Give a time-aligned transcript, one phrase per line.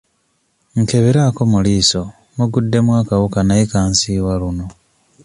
[0.81, 2.01] Nkeberaako mu liiso
[2.35, 4.65] muguddemu akawuka naye kansiiwa luno.